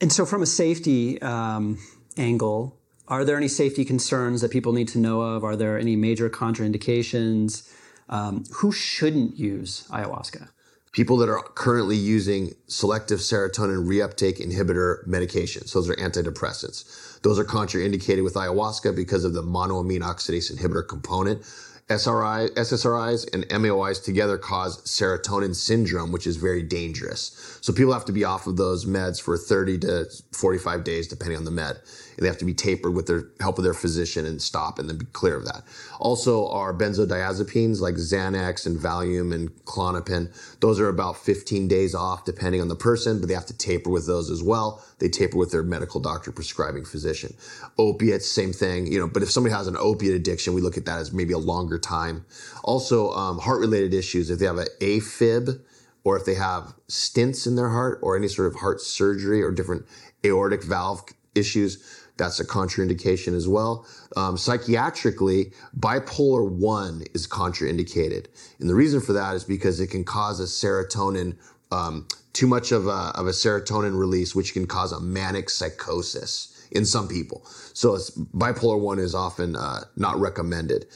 [0.00, 1.78] And so, from a safety um,
[2.16, 5.44] angle, are there any safety concerns that people need to know of?
[5.44, 7.72] Are there any major contraindications?
[8.08, 10.48] Um, who shouldn't use ayahuasca?
[10.92, 15.72] People that are currently using selective serotonin reuptake inhibitor medications.
[15.72, 17.18] Those are antidepressants.
[17.22, 21.42] Those are contraindicated with ayahuasca because of the monoamine oxidase inhibitor component.
[21.88, 27.58] SRI, SSRIs and MAOIs together cause serotonin syndrome, which is very dangerous.
[27.62, 31.38] So people have to be off of those meds for 30 to 45 days, depending
[31.38, 31.80] on the med.
[32.22, 34.98] They have to be tapered with their help of their physician and stop and then
[34.98, 35.62] be clear of that.
[35.98, 42.24] Also, our benzodiazepines like Xanax and Valium and Klonopin, those are about 15 days off,
[42.24, 44.82] depending on the person, but they have to taper with those as well.
[44.98, 47.34] They taper with their medical doctor prescribing physician.
[47.78, 50.84] Opiates, same thing, you know, but if somebody has an opiate addiction, we look at
[50.86, 52.24] that as maybe a longer time.
[52.64, 55.60] Also, um, heart related issues, if they have an AFib,
[56.04, 59.50] or if they have stents in their heart or any sort of heart surgery or
[59.50, 59.86] different
[60.24, 61.04] aortic valve
[61.34, 63.86] issues, that's a contraindication as well.
[64.16, 68.26] Um, psychiatrically, bipolar 1 is contraindicated.
[68.60, 71.36] And the reason for that is because it can cause a serotonin,
[71.70, 76.68] um, too much of a, of a serotonin release, which can cause a manic psychosis
[76.70, 77.44] in some people.
[77.72, 80.86] So bipolar 1 is often uh, not recommended.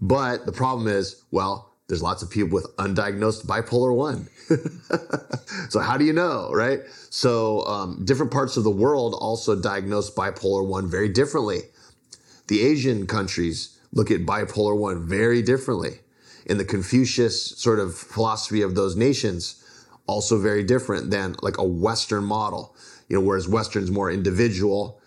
[0.00, 4.26] But the problem is, well, there's lots of people with undiagnosed bipolar 1.
[5.68, 6.80] so how do you know, right?
[7.10, 11.58] So um, different parts of the world also diagnose bipolar 1 very differently.
[12.48, 16.00] The Asian countries look at bipolar 1 very differently.
[16.46, 19.62] In the Confucius sort of philosophy of those nations,
[20.06, 22.74] also very different than like a Western model.
[23.10, 24.98] You know, whereas Western's more individual,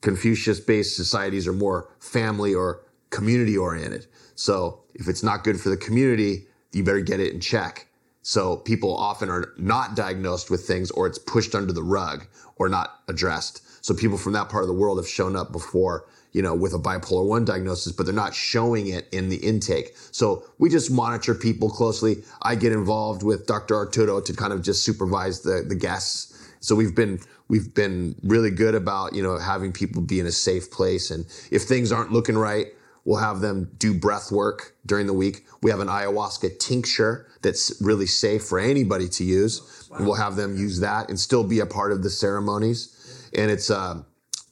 [0.00, 4.06] Confucius based societies are more family or community oriented.
[4.40, 7.88] So if it's not good for the community, you better get it in check.
[8.22, 12.26] So people often are not diagnosed with things or it's pushed under the rug
[12.56, 13.84] or not addressed.
[13.84, 16.72] So people from that part of the world have shown up before, you know, with
[16.72, 19.94] a bipolar 1 diagnosis, but they're not showing it in the intake.
[20.10, 22.22] So we just monitor people closely.
[22.40, 23.74] I get involved with Dr.
[23.74, 26.34] Arturo to kind of just supervise the, the guests.
[26.60, 30.32] So we've been, we've been really good about, you know, having people be in a
[30.32, 31.10] safe place.
[31.10, 32.68] And if things aren't looking right,
[33.04, 35.46] We'll have them do breath work during the week.
[35.62, 39.88] We have an ayahuasca tincture that's really safe for anybody to use.
[39.90, 39.98] Wow.
[40.00, 43.30] We'll have them use that and still be a part of the ceremonies.
[43.34, 44.04] And it's a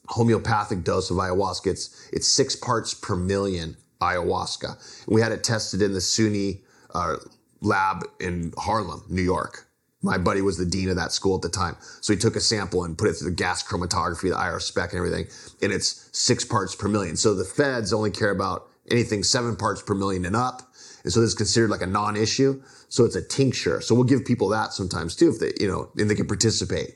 [0.07, 1.67] homeopathic dose of ayahuasca.
[1.67, 5.05] It's, it's six parts per million ayahuasca.
[5.05, 6.61] And we had it tested in the SUNY
[6.93, 7.17] uh,
[7.61, 9.68] lab in Harlem, New York.
[10.01, 11.75] My buddy was the dean of that school at the time.
[12.01, 14.93] So he took a sample and put it through the gas chromatography, the IR spec
[14.93, 15.27] and everything.
[15.61, 17.17] And it's six parts per million.
[17.17, 20.61] So the feds only care about anything seven parts per million and up.
[21.03, 22.61] And so this is considered like a non-issue.
[22.87, 23.81] So it's a tincture.
[23.81, 26.95] So we'll give people that sometimes too, if they, you know, and they can participate.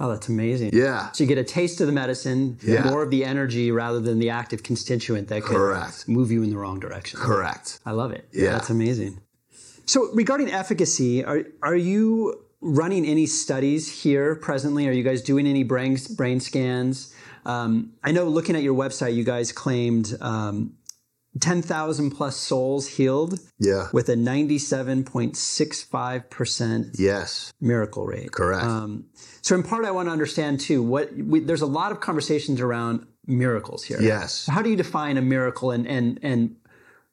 [0.00, 0.70] Oh, that's amazing.
[0.72, 1.12] Yeah.
[1.12, 2.88] So you get a taste of the medicine, Yeah.
[2.88, 6.08] more of the energy rather than the active constituent that could Correct.
[6.08, 7.20] move you in the wrong direction.
[7.20, 7.78] Correct.
[7.84, 8.26] I love it.
[8.32, 8.52] Yeah.
[8.52, 9.20] That's amazing.
[9.90, 14.86] So regarding efficacy, are are you running any studies here presently?
[14.86, 17.12] Are you guys doing any brain brain scans?
[17.44, 20.74] Um, I know looking at your website, you guys claimed um,
[21.40, 23.88] 10,000 plus souls healed Yeah.
[23.92, 27.52] with a 97.65% Yes.
[27.60, 28.30] miracle rate.
[28.30, 28.64] Correct.
[28.64, 29.06] Um,
[29.42, 30.84] so in part, I want to understand too.
[30.84, 34.00] What we, there's a lot of conversations around miracles here.
[34.00, 34.46] Yes.
[34.46, 36.56] How do you define a miracle, and and and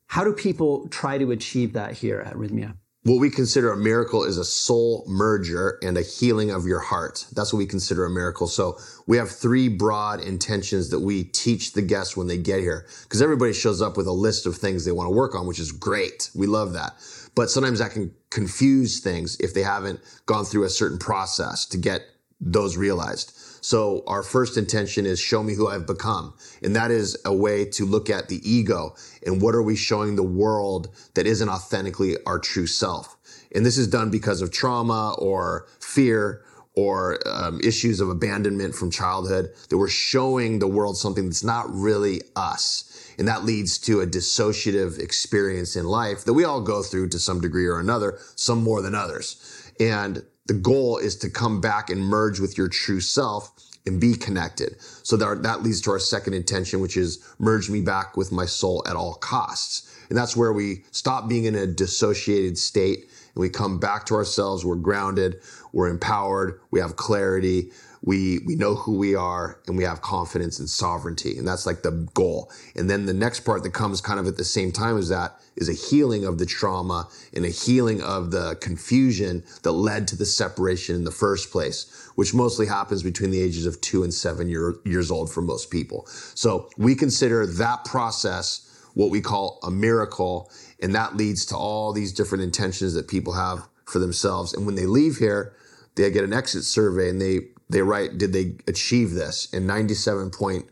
[0.08, 2.76] how do people try to achieve that here at Rythmia?
[3.04, 7.26] What we consider a miracle is a soul merger and a healing of your heart.
[7.34, 8.48] That's what we consider a miracle.
[8.48, 12.86] So we have three broad intentions that we teach the guests when they get here.
[13.04, 15.60] Because everybody shows up with a list of things they want to work on, which
[15.60, 16.30] is great.
[16.36, 16.96] We love that.
[17.34, 21.78] But sometimes that can confuse things if they haven't gone through a certain process to
[21.78, 22.02] get
[22.42, 23.32] those realized.
[23.62, 26.34] So our first intention is show me who I've become.
[26.62, 30.16] And that is a way to look at the ego and what are we showing
[30.16, 33.18] the world that isn't authentically our true self.
[33.54, 36.44] And this is done because of trauma or fear
[36.78, 41.66] or um, issues of abandonment from childhood that we're showing the world something that's not
[41.74, 42.84] really us.
[43.18, 47.20] And that leads to a dissociative experience in life that we all go through to
[47.20, 49.72] some degree or another, some more than others.
[49.80, 53.52] And the goal is to come back and merge with your true self
[53.86, 54.76] and be connected.
[54.82, 58.46] So that, that leads to our second intention, which is merge me back with my
[58.46, 59.94] soul at all costs.
[60.10, 64.16] And that's where we stop being in a dissociated state and we come back to
[64.16, 64.66] ourselves.
[64.66, 67.72] We're grounded, we're empowered, we have clarity,
[68.08, 71.38] we we know who we are, and we have confidence and sovereignty.
[71.38, 72.50] And that's like the goal.
[72.74, 75.38] And then the next part that comes kind of at the same time as that
[75.58, 80.16] is a healing of the trauma and a healing of the confusion that led to
[80.16, 84.14] the separation in the first place, which mostly happens between the ages of two and
[84.14, 86.06] seven year, years old for most people.
[86.34, 90.50] So we consider that process what we call a miracle.
[90.82, 94.54] And that leads to all these different intentions that people have for themselves.
[94.54, 95.54] And when they leave here,
[95.96, 99.52] they get an exit survey and they, they write, did they achieve this?
[99.54, 100.68] And 97 point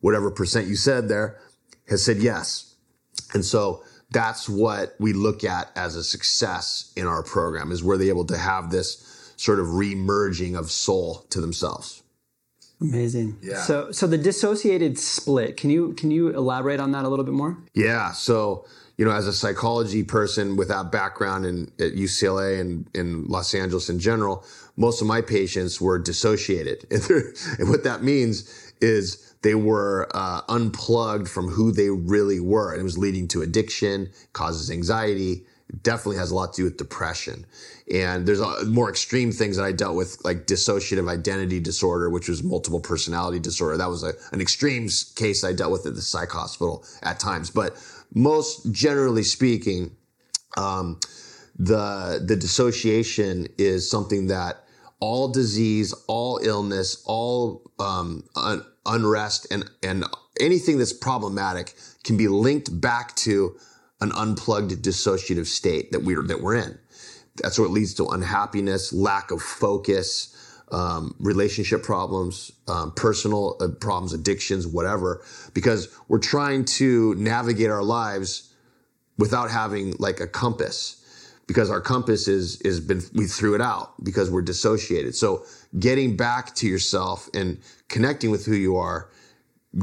[0.00, 1.38] whatever percent you said there
[1.88, 2.74] has said yes.
[3.34, 7.96] And so that's what we look at as a success in our program is were
[7.96, 12.02] they're able to have this sort of remerging of soul to themselves.
[12.80, 13.38] Amazing.
[13.42, 13.60] Yeah.
[13.60, 15.56] So so the dissociated split.
[15.56, 17.58] Can you can you elaborate on that a little bit more?
[17.74, 18.12] Yeah.
[18.12, 23.26] So, you know, as a psychology person with that background in at UCLA and in
[23.26, 24.44] Los Angeles in general,
[24.76, 26.86] most of my patients were dissociated.
[27.58, 32.72] And, what that means is they were uh, unplugged from who they really were.
[32.72, 36.64] And it was leading to addiction, causes anxiety, it definitely has a lot to do
[36.64, 37.46] with depression.
[37.92, 42.28] And there's a, more extreme things that I dealt with, like dissociative identity disorder, which
[42.28, 43.76] was multiple personality disorder.
[43.76, 47.50] That was a, an extreme case I dealt with at the psych hospital at times.
[47.50, 47.76] But
[48.12, 49.92] most generally speaking,
[50.56, 50.98] um,
[51.60, 54.64] the the dissociation is something that
[54.98, 60.04] all disease, all illness, all um, un- unrest, and and
[60.40, 63.56] anything that's problematic can be linked back to
[64.00, 66.78] an unplugged dissociative state that we're that we're in.
[67.42, 70.34] That's what leads to unhappiness, lack of focus,
[70.72, 75.22] um, relationship problems, um, personal uh, problems, addictions, whatever.
[75.52, 78.54] Because we're trying to navigate our lives
[79.18, 80.99] without having like a compass
[81.50, 85.16] because our compass is is been we threw it out because we're dissociated.
[85.16, 85.44] So
[85.80, 87.58] getting back to yourself and
[87.88, 89.08] connecting with who you are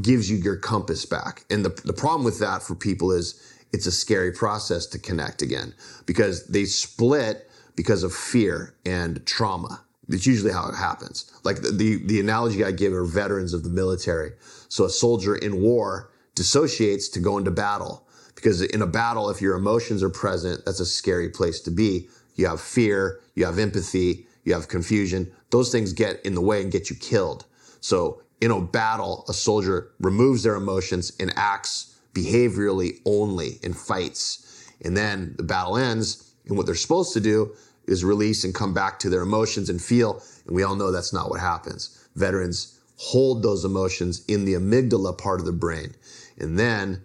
[0.01, 1.43] gives you your compass back.
[1.49, 3.25] And the, the problem with that for people is
[3.73, 5.73] it's a scary process to connect again
[6.05, 9.83] because they split because of fear and trauma.
[10.07, 11.29] It's usually how it happens.
[11.43, 14.31] Like the, the, the analogy i give are veterans of the military.
[14.69, 18.06] So a soldier in war dissociates to go into battle
[18.37, 22.07] because in a battle, if your emotions are present, that's a scary place to be.
[22.35, 25.31] You have fear, you have empathy, you have confusion.
[25.49, 27.45] Those things get in the way and get you killed.
[27.81, 34.71] So in a battle, a soldier removes their emotions and acts behaviorally only and fights.
[34.83, 37.55] And then the battle ends, and what they're supposed to do
[37.87, 40.21] is release and come back to their emotions and feel.
[40.45, 42.07] And we all know that's not what happens.
[42.15, 45.95] Veterans hold those emotions in the amygdala part of the brain.
[46.37, 47.01] And then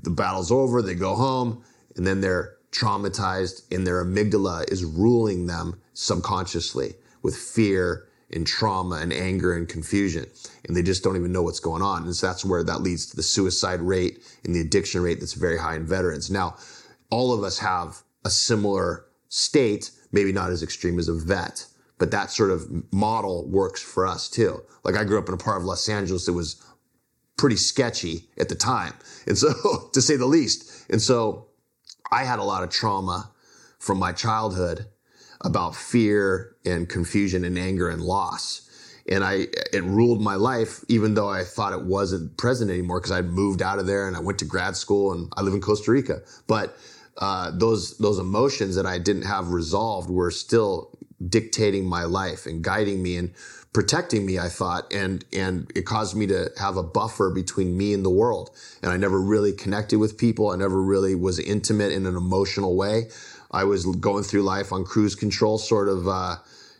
[0.00, 1.62] the battle's over, they go home,
[1.96, 8.96] and then they're traumatized, and their amygdala is ruling them subconsciously with fear and trauma
[8.96, 10.26] and anger and confusion.
[10.64, 12.04] And they just don't even know what's going on.
[12.04, 15.34] And so that's where that leads to the suicide rate and the addiction rate that's
[15.34, 16.30] very high in veterans.
[16.30, 16.56] Now,
[17.10, 21.66] all of us have a similar state, maybe not as extreme as a vet,
[21.98, 24.62] but that sort of model works for us too.
[24.82, 26.62] Like I grew up in a part of Los Angeles that was
[27.36, 28.94] pretty sketchy at the time.
[29.24, 29.52] And so,
[29.92, 30.90] to say the least.
[30.90, 31.46] And so
[32.10, 33.30] I had a lot of trauma
[33.78, 34.86] from my childhood
[35.42, 38.68] about fear and confusion and anger and loss.
[39.08, 43.12] And I, it ruled my life, even though I thought it wasn't present anymore because
[43.12, 45.60] I'd moved out of there and I went to grad school and I live in
[45.60, 46.22] Costa Rica.
[46.48, 46.76] But
[47.18, 52.62] uh, those those emotions that I didn't have resolved were still dictating my life and
[52.62, 53.32] guiding me and
[53.72, 57.94] protecting me, I thought, and and it caused me to have a buffer between me
[57.94, 58.50] and the world.
[58.82, 60.50] And I never really connected with people.
[60.50, 63.08] I never really was intimate in an emotional way.
[63.50, 66.36] I was going through life on cruise control, sort of, uh,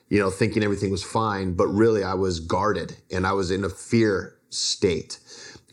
[0.09, 3.65] you know, thinking everything was fine, but really I was guarded and I was in
[3.65, 5.19] a fear state.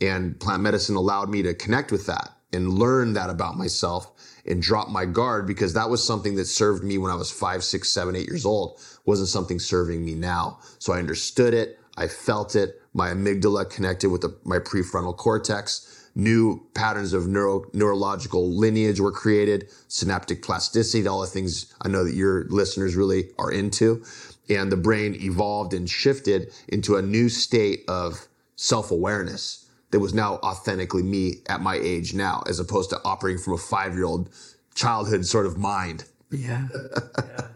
[0.02, 4.12] And plant medicine allowed me to connect with that and learn that about myself
[4.46, 7.64] and drop my guard because that was something that served me when I was five,
[7.64, 8.80] six, seven, eight years old.
[9.10, 10.60] Wasn't something serving me now.
[10.78, 11.80] So I understood it.
[11.98, 12.80] I felt it.
[12.94, 16.12] My amygdala connected with the, my prefrontal cortex.
[16.14, 22.04] New patterns of neuro, neurological lineage were created, synaptic plasticity, all the things I know
[22.04, 24.04] that your listeners really are into.
[24.48, 30.14] And the brain evolved and shifted into a new state of self awareness that was
[30.14, 34.06] now authentically me at my age now, as opposed to operating from a five year
[34.06, 34.30] old
[34.76, 36.04] childhood sort of mind.
[36.30, 36.68] Yeah.
[37.18, 37.48] yeah.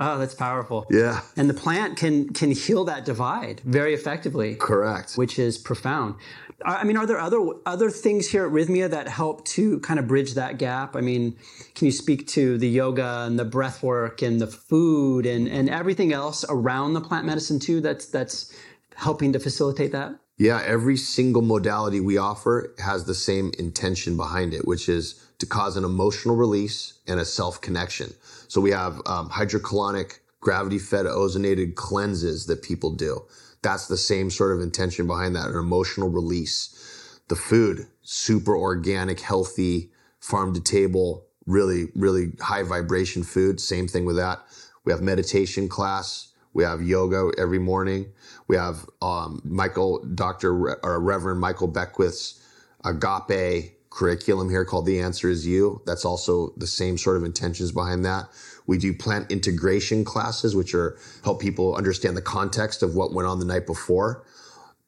[0.00, 0.86] Oh, that's powerful.
[0.90, 1.20] Yeah.
[1.36, 4.56] And the plant can can heal that divide very effectively.
[4.56, 5.14] Correct.
[5.14, 6.16] Which is profound.
[6.64, 10.08] I mean, are there other other things here at Rythmia that help to kind of
[10.08, 10.96] bridge that gap?
[10.96, 11.36] I mean,
[11.74, 15.70] can you speak to the yoga and the breath work and the food and, and
[15.70, 18.54] everything else around the plant medicine too that's that's
[18.96, 20.18] helping to facilitate that?
[20.36, 25.46] Yeah, every single modality we offer has the same intention behind it, which is to
[25.46, 28.14] cause an emotional release and a self connection.
[28.54, 33.24] So we have um, hydrocolonic gravity fed ozonated cleanses that people do.
[33.62, 37.18] That's the same sort of intention behind that, an emotional release.
[37.26, 39.90] The food, super organic, healthy,
[40.20, 43.60] farm to table, really, really high vibration food.
[43.60, 44.44] Same thing with that.
[44.84, 46.32] We have meditation class.
[46.52, 48.12] We have yoga every morning.
[48.46, 50.78] We have um, Michael, Dr.
[50.84, 52.40] or Reverend Michael Beckwith's
[52.84, 55.80] agape curriculum here called The Answer Is You.
[55.86, 58.28] That's also the same sort of intentions behind that.
[58.66, 63.28] We do plant integration classes, which are help people understand the context of what went
[63.28, 64.24] on the night before.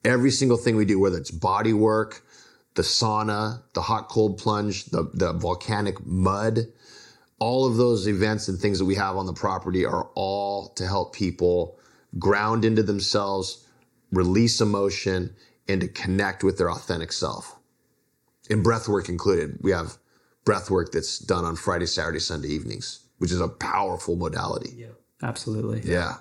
[0.04, 2.22] Every single thing we do, whether it's body work,
[2.74, 6.66] the sauna, the hot cold plunge, the, the volcanic mud,
[7.38, 10.86] all of those events and things that we have on the property are all to
[10.86, 11.78] help people
[12.18, 13.66] ground into themselves,
[14.10, 15.34] release emotion,
[15.68, 17.55] and to connect with their authentic self.
[18.50, 19.58] And breath work included.
[19.60, 19.98] We have
[20.44, 24.72] breath work that's done on Friday, Saturday, Sunday evenings, which is a powerful modality.
[24.76, 24.86] Yeah,
[25.22, 25.80] absolutely.
[25.84, 26.14] Yeah.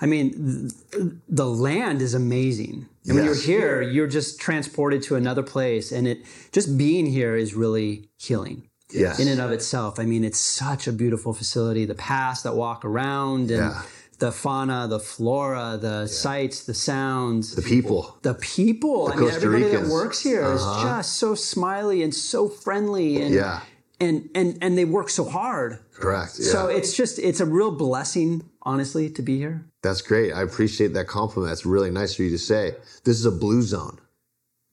[0.00, 2.88] I mean, th- the land is amazing.
[3.06, 7.36] And when you're here, you're just transported to another place, and it just being here
[7.36, 8.68] is really healing.
[8.92, 9.18] Yes.
[9.18, 9.98] In and of itself.
[9.98, 11.86] I mean, it's such a beautiful facility.
[11.86, 13.82] The paths that walk around and Yeah.
[14.22, 18.16] The fauna, the flora, the sights, the sounds, The people.
[18.22, 19.08] the people.
[19.08, 19.88] I mean, Costa everybody Ricans.
[19.88, 23.62] that works here is just so smiley and so friendly, and Yeah.
[23.98, 25.80] and and and they work so hard.
[25.92, 26.30] Correct.
[26.36, 29.66] So it's just it's a real blessing, honestly, to be here.
[29.82, 30.32] That's great.
[30.32, 31.50] I appreciate that compliment.
[31.50, 32.76] That's really nice for you to say.
[33.02, 33.98] This is a blue zone.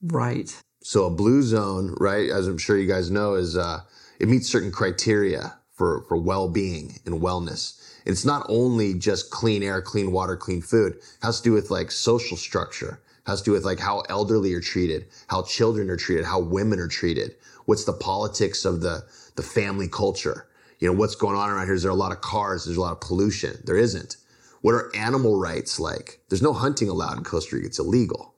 [0.00, 0.48] Right.
[0.82, 3.80] So a blue zone, right, as I'm sure you guys know, is uh,
[4.20, 7.82] it meets certain criteria for for well-being and wellness.
[8.04, 10.92] It's not only just clean air, clean water, clean food.
[10.96, 13.00] It has to do with like social structure.
[13.24, 16.38] It has to do with like how elderly are treated, how children are treated, how
[16.38, 17.34] women are treated.
[17.64, 20.46] What's the politics of the the family culture?
[20.80, 21.74] You know, what's going on around here?
[21.74, 22.66] Is there a lot of cars?
[22.66, 23.56] There's a lot of pollution.
[23.64, 24.18] There isn't.
[24.60, 26.20] What are animal rights like?
[26.28, 27.68] There's no hunting allowed in Costa Rica.
[27.68, 28.34] It's illegal.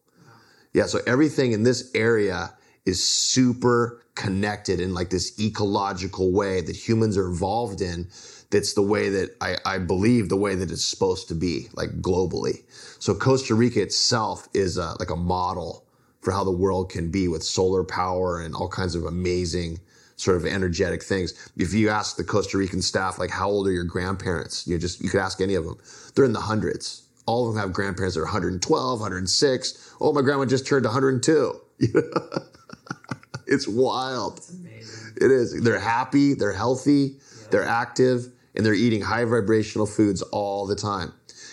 [0.72, 6.76] Yeah, so everything in this area is super connected in like this ecological way that
[6.76, 8.08] humans are involved in.
[8.50, 11.90] That's the way that I, I believe the way that it's supposed to be, like
[12.02, 12.64] globally.
[12.98, 15.86] So Costa Rica itself is a, like a model
[16.20, 19.80] for how the world can be with solar power and all kinds of amazing
[20.16, 21.32] sort of energetic things.
[21.56, 24.66] If you ask the Costa Rican staff, like, how old are your grandparents?
[24.66, 25.78] You just, you could ask any of them.
[26.14, 27.08] They're in the hundreds.
[27.26, 29.94] All of them have grandparents that are 112, 106.
[30.00, 31.60] Oh, my grandma just turned 102.
[33.46, 34.40] it's wild.
[35.16, 35.62] It is.
[35.62, 37.18] They're happy, they're healthy,
[37.50, 41.12] they're active, and they're eating high vibrational foods all the time.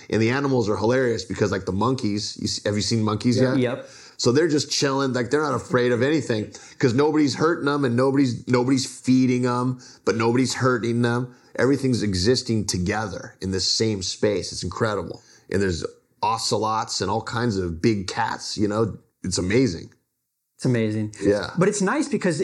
[0.10, 3.40] And the animals are hilarious because, like the monkeys, you see, have you seen monkeys
[3.40, 3.58] yet?
[3.58, 3.88] Yep.
[4.18, 7.96] So they're just chilling, like they're not afraid of anything because nobody's hurting them and
[7.96, 11.36] nobody's nobody's feeding them, but nobody's hurting them.
[11.58, 14.52] everything's existing together in the same space.
[14.52, 15.22] It's incredible.
[15.52, 15.86] And there's
[16.22, 19.94] ocelots and all kinds of big cats, you know, it's amazing.
[20.60, 21.16] It's amazing.
[21.22, 21.52] Yeah.
[21.58, 22.44] But it's nice because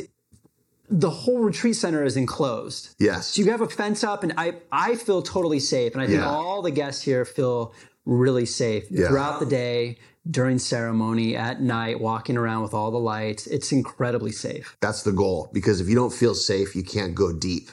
[0.90, 2.96] the whole retreat center is enclosed.
[2.98, 3.28] Yes.
[3.34, 6.20] So you have a fence up, and I I feel totally safe, and I think
[6.20, 6.30] Yeah.
[6.30, 7.74] all the guests here feel
[8.06, 9.10] really safe Yeah.
[9.10, 9.98] throughout the day,
[10.32, 13.48] during ceremony, at night, walking around with all the lights.
[13.48, 14.78] It's incredibly safe.
[14.80, 17.70] That's the goal because if you don't feel safe, you can't go deep.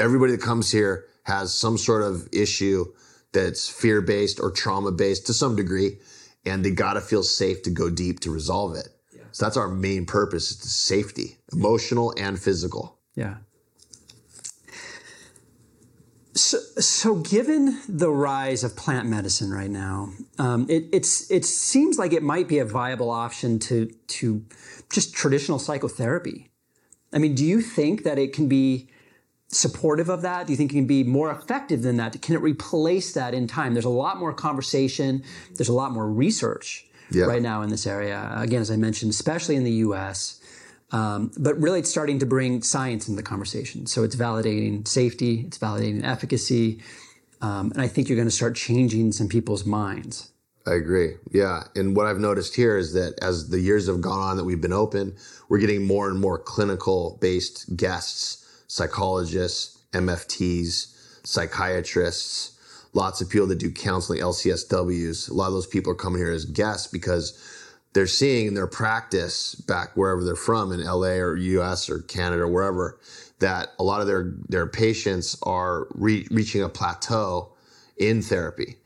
[0.00, 2.86] Everybody that comes here has some sort of issue
[3.30, 6.00] that's fear based or trauma based to some degree,
[6.44, 8.88] and they got to feel safe to go deep to resolve it.
[9.34, 13.00] So that's our main purpose: is safety, emotional and physical.
[13.16, 13.38] Yeah.
[16.34, 21.98] So, so given the rise of plant medicine right now, um, it, it's it seems
[21.98, 24.44] like it might be a viable option to to
[24.88, 26.52] just traditional psychotherapy.
[27.12, 28.88] I mean, do you think that it can be
[29.48, 30.46] supportive of that?
[30.46, 32.22] Do you think it can be more effective than that?
[32.22, 33.74] Can it replace that in time?
[33.74, 35.24] There's a lot more conversation.
[35.56, 37.26] There's a lot more research Yeah.
[37.26, 38.32] right now in this area.
[38.36, 40.40] Again, as I mentioned, especially in the U.S.
[40.90, 43.86] Um, but really, it's starting to bring science into the conversation.
[43.86, 46.80] So it's validating safety, it's validating efficacy,
[47.40, 50.30] um, and I think you're going to start changing some people's minds.
[50.66, 51.16] I agree.
[51.30, 51.64] Yeah.
[51.76, 54.60] And what I've noticed here is that as the years have gone on that we've
[54.60, 55.14] been open,
[55.48, 62.53] we're getting more and more clinical based guests, psychologists, MFTs, psychiatrists,
[62.94, 65.30] lots of people that do counseling, LCSWs.
[65.30, 67.38] A lot of those people are coming here as guests because
[67.92, 72.42] they're seeing in their practice back wherever they're from in LA or US or Canada
[72.42, 72.98] or wherever
[73.40, 77.52] that a lot of their, their patients are re- reaching a plateau
[77.98, 78.76] in therapy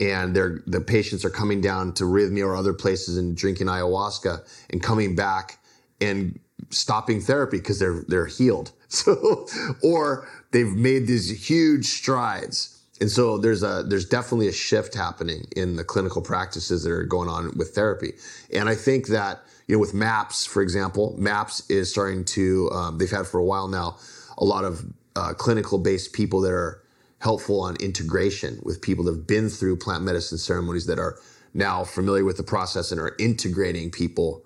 [0.00, 4.46] and they're the patients are coming down to Rythmia or other places and drinking ayahuasca
[4.70, 5.58] and coming back
[6.00, 6.38] and
[6.70, 8.72] stopping therapy because they're they're healed.
[8.90, 9.46] So
[9.82, 12.77] or they've made these huge strides.
[13.00, 17.04] And so there's a there's definitely a shift happening in the clinical practices that are
[17.04, 18.14] going on with therapy.
[18.52, 22.98] And I think that you know with MAPS, for example, MAPS is starting to um,
[22.98, 23.96] they've had for a while now
[24.36, 24.84] a lot of
[25.16, 26.82] uh, clinical based people that are
[27.20, 31.18] helpful on integration with people that have been through plant medicine ceremonies that are
[31.54, 34.44] now familiar with the process and are integrating people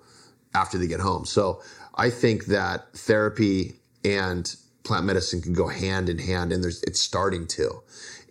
[0.55, 1.25] after they get home.
[1.25, 1.61] So
[1.95, 6.99] I think that therapy and plant medicine can go hand in hand, and there's it's
[6.99, 7.81] starting to.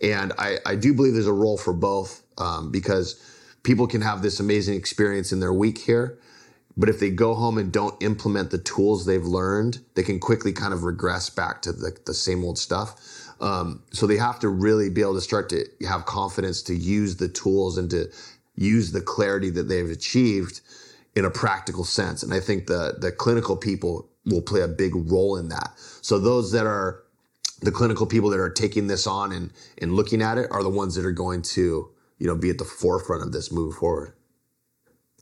[0.03, 3.21] And I, I do believe there's a role for both um, because
[3.63, 6.19] people can have this amazing experience in their week here.
[6.77, 10.53] But if they go home and don't implement the tools they've learned, they can quickly
[10.53, 13.29] kind of regress back to the, the same old stuff.
[13.41, 17.17] Um, so they have to really be able to start to have confidence to use
[17.17, 18.11] the tools and to
[18.55, 20.61] use the clarity that they've achieved
[21.15, 22.23] in a practical sense.
[22.23, 25.73] And I think the the clinical people will play a big role in that.
[26.01, 27.02] So those that are
[27.61, 30.69] the clinical people that are taking this on and and looking at it are the
[30.69, 34.13] ones that are going to you know be at the forefront of this moving forward.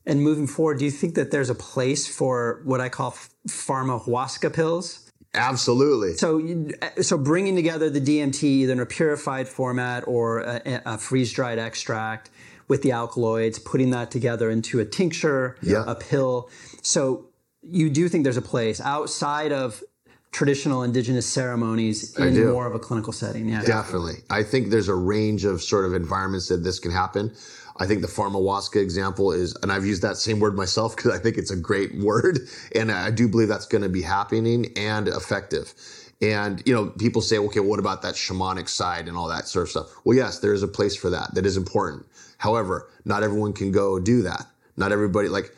[0.04, 4.00] And moving forward, do you think that there's a place for what I call pharma
[4.00, 5.08] pharmahuasca pills?
[5.34, 6.14] Absolutely.
[6.14, 10.98] So, you- so bringing together the DMT either in a purified format or a, a
[10.98, 12.30] freeze-dried extract
[12.68, 15.84] with the alkaloids, putting that together into a tincture, Yeah.
[15.86, 16.50] a pill.
[16.82, 17.26] So,
[17.62, 19.82] you do think there's a place outside of
[20.32, 23.48] traditional indigenous ceremonies in more of a clinical setting?
[23.48, 23.62] Yeah.
[23.62, 24.16] Definitely.
[24.30, 27.32] I think there's a range of sort of environments that this can happen.
[27.76, 31.18] I think the pharmahuasca example is, and I've used that same word myself because I
[31.18, 32.40] think it's a great word.
[32.74, 35.74] And I do believe that's going to be happening and effective.
[36.20, 39.64] And, you know, people say, okay, what about that shamanic side and all that sort
[39.64, 39.86] of stuff?
[40.04, 41.34] Well, yes, there is a place for that.
[41.34, 42.06] That is important.
[42.38, 44.46] However, not everyone can go do that.
[44.76, 45.54] Not everybody, like,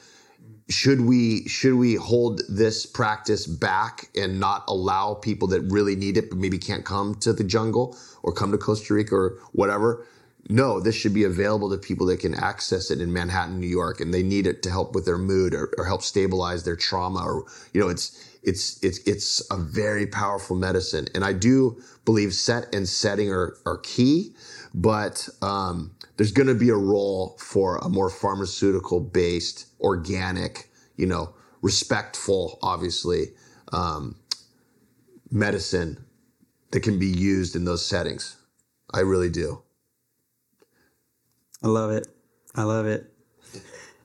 [0.69, 6.17] should we should we hold this practice back and not allow people that really need
[6.17, 10.07] it but maybe can't come to the jungle or come to Costa Rica or whatever?
[10.51, 14.01] No, this should be available to people that can access it in Manhattan, New York,
[14.01, 17.25] and they need it to help with their mood or, or help stabilize their trauma
[17.25, 21.09] or you know, it's it's it's it's a very powerful medicine.
[21.15, 24.35] And I do believe set and setting are are key,
[24.75, 31.07] but um, there's going to be a role for a more pharmaceutical based, organic, you
[31.07, 33.29] know, respectful, obviously,
[33.73, 34.17] um,
[35.31, 36.05] medicine
[36.73, 38.37] that can be used in those settings.
[38.93, 39.63] I really do.
[41.63, 42.09] I love it.
[42.55, 43.13] I love it.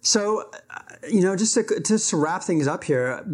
[0.02, 3.26] So, uh, you know, just to, just to wrap things up here,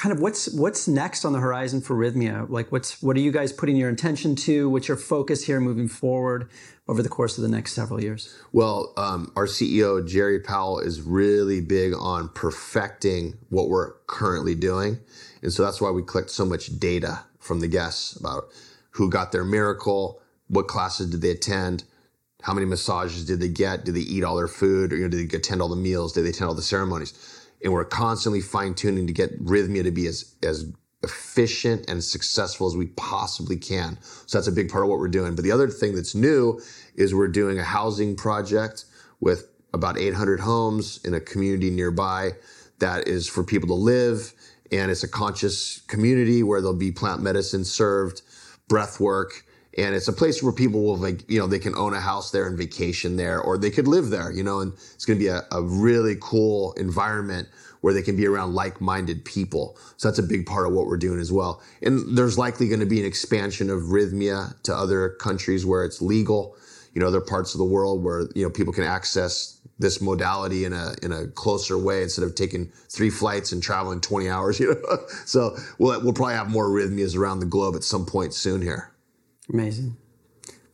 [0.00, 2.48] kind of what's what's next on the horizon for Rythmia?
[2.48, 4.70] Like, what's what are you guys putting your attention to?
[4.70, 6.48] What's your focus here moving forward
[6.88, 8.34] over the course of the next several years?
[8.50, 15.00] Well, um, our CEO, Gerry Powell, is really big on perfecting what we're currently doing.
[15.42, 18.44] And so that's why we collect so much data from the guests about
[18.92, 21.84] who got their miracle, what classes did they attend,
[22.42, 25.08] how many massages did they get, did they eat all their food, or you know,
[25.08, 27.39] did they attend all the meals, did they attend all the ceremonies?
[27.62, 32.66] And we're constantly fine tuning to get Rythmia to be as as efficient and successful
[32.66, 33.98] as we possibly can.
[34.26, 35.34] So that's a big part of what we're doing.
[35.34, 36.60] But the other thing that's new
[36.94, 38.84] is we're doing a housing project
[39.20, 42.32] with about 800 homes in a community nearby
[42.80, 44.32] that is for people to live.
[44.72, 48.22] And it's a conscious community where there'll be plant medicine served,
[48.68, 49.46] breath work.
[49.78, 52.30] And it's a place where people will like, you know, they can own a house
[52.30, 55.24] there and vacation there, or they could live there, you know, and it's going to
[55.24, 57.48] be a, a really cool environment
[57.80, 59.78] where they can be around like-minded people.
[59.96, 61.62] So that's a big part of what we're doing as well.
[61.82, 66.02] And there's likely going to be an expansion of Rythmia to other countries where it's
[66.02, 66.56] legal,
[66.92, 70.66] you know, other parts of the world where, you know, people can access this modality
[70.66, 74.60] in a in a closer way instead of taking three flights and traveling 20 hours,
[74.60, 74.98] you know.
[75.24, 78.89] so we'll we'll probably have more Rythmias around the globe at some point soon here.
[79.52, 79.96] Amazing.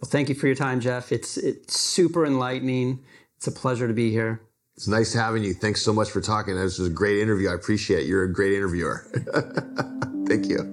[0.00, 1.12] Well, thank you for your time, Jeff.
[1.12, 3.00] It's it's super enlightening.
[3.36, 4.42] It's a pleasure to be here.
[4.76, 5.54] It's nice having you.
[5.54, 6.54] Thanks so much for talking.
[6.54, 7.48] This was a great interview.
[7.48, 8.06] I appreciate it.
[8.06, 9.06] You're a great interviewer.
[10.26, 10.72] Thank you.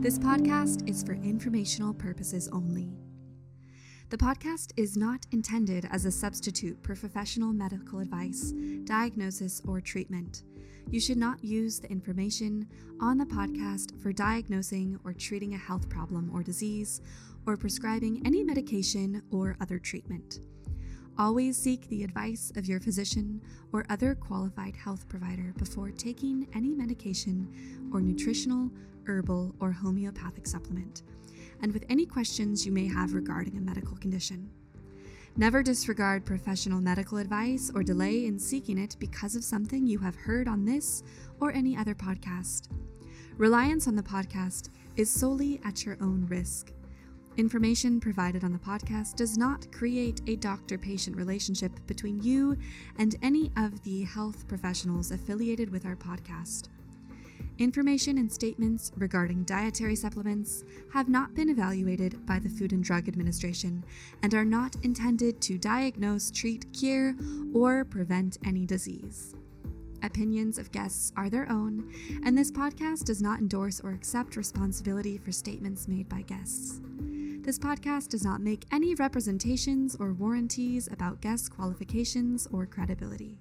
[0.00, 2.90] This podcast is for informational purposes only.
[4.10, 8.52] The podcast is not intended as a substitute for professional medical advice,
[8.84, 10.44] diagnosis, or treatment.
[10.90, 12.68] You should not use the information
[13.00, 17.00] on the podcast for diagnosing or treating a health problem or disease,
[17.46, 20.40] or prescribing any medication or other treatment.
[21.18, 23.40] Always seek the advice of your physician
[23.72, 28.70] or other qualified health provider before taking any medication or nutritional,
[29.06, 31.02] herbal, or homeopathic supplement,
[31.62, 34.50] and with any questions you may have regarding a medical condition.
[35.36, 40.14] Never disregard professional medical advice or delay in seeking it because of something you have
[40.14, 41.02] heard on this
[41.40, 42.68] or any other podcast.
[43.36, 46.72] Reliance on the podcast is solely at your own risk.
[47.36, 52.56] Information provided on the podcast does not create a doctor patient relationship between you
[52.98, 56.68] and any of the health professionals affiliated with our podcast.
[57.58, 63.06] Information and statements regarding dietary supplements have not been evaluated by the Food and Drug
[63.06, 63.84] Administration
[64.22, 67.14] and are not intended to diagnose, treat, cure,
[67.54, 69.36] or prevent any disease.
[70.02, 71.90] Opinions of guests are their own,
[72.24, 76.80] and this podcast does not endorse or accept responsibility for statements made by guests.
[77.44, 83.38] This podcast does not make any representations or warranties about guest qualifications or credibility.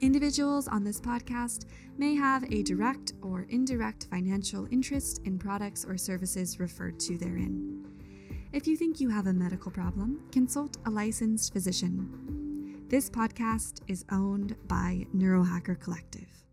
[0.00, 1.66] Individuals on this podcast
[1.96, 7.86] may have a direct or indirect financial interest in products or services referred to therein.
[8.52, 12.84] If you think you have a medical problem, consult a licensed physician.
[12.88, 16.43] This podcast is owned by Neurohacker Collective.